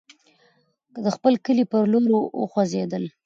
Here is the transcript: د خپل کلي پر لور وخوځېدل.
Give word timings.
د 1.03 1.05
خپل 1.15 1.33
کلي 1.45 1.65
پر 1.71 1.81
لور 1.91 2.03
وخوځېدل. 2.41 3.03